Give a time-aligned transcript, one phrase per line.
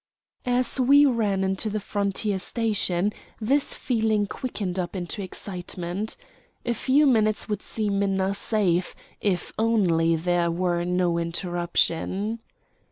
[0.47, 6.17] As we ran into the frontier station this feeling quickened up into excitement.
[6.65, 12.39] A few minutes would see Minna safe, if only there were no interruption.